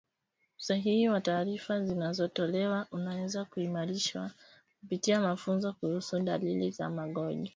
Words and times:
usahihi 0.59 1.07
wa 1.09 1.21
taarifa 1.21 1.85
zinazotolewa 1.85 2.87
unaweza 2.91 3.45
kuimarishwa 3.45 4.31
kupitia 4.79 5.19
mafunzo 5.19 5.73
kuhusu 5.73 6.19
dalili 6.19 6.71
za 6.71 6.89
magonjwa 6.89 7.49